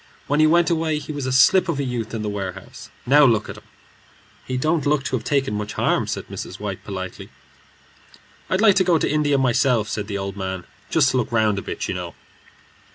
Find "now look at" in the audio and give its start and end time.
3.05-3.57